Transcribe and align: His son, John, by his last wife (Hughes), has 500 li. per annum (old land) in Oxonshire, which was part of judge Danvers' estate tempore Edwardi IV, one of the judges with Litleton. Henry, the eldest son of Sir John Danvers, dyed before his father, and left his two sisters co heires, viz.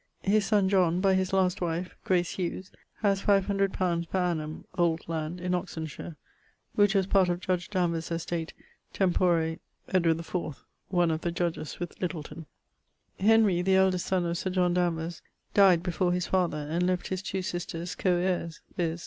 His 0.23 0.47
son, 0.47 0.67
John, 0.67 0.99
by 0.99 1.13
his 1.13 1.31
last 1.31 1.61
wife 1.61 1.95
(Hughes), 2.07 2.71
has 3.03 3.21
500 3.21 3.69
li. 3.79 4.07
per 4.11 4.17
annum 4.19 4.65
(old 4.75 5.07
land) 5.07 5.39
in 5.39 5.53
Oxonshire, 5.53 6.15
which 6.73 6.95
was 6.95 7.05
part 7.05 7.29
of 7.29 7.39
judge 7.39 7.69
Danvers' 7.69 8.09
estate 8.09 8.51
tempore 8.93 9.57
Edwardi 9.93 10.19
IV, 10.21 10.65
one 10.87 11.11
of 11.11 11.21
the 11.21 11.31
judges 11.31 11.79
with 11.79 11.99
Litleton. 12.01 12.47
Henry, 13.19 13.61
the 13.61 13.75
eldest 13.75 14.07
son 14.07 14.25
of 14.25 14.39
Sir 14.39 14.49
John 14.49 14.73
Danvers, 14.73 15.21
dyed 15.53 15.83
before 15.83 16.13
his 16.13 16.25
father, 16.25 16.57
and 16.67 16.87
left 16.87 17.09
his 17.09 17.21
two 17.21 17.43
sisters 17.43 17.93
co 17.93 18.17
heires, 18.17 18.59
viz. 18.75 18.99